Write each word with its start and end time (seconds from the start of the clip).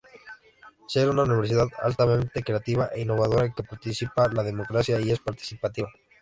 Ser 0.87 1.07
una 1.11 1.21
Universidad 1.21 1.67
altamente 1.79 2.41
creativa 2.41 2.87
e 2.91 3.01
innovadora, 3.01 3.53
que 3.53 3.61
practica 3.61 4.27
la 4.33 4.41
democracia 4.41 4.99
y 4.99 5.11
es 5.11 5.19
participativa. 5.19 5.91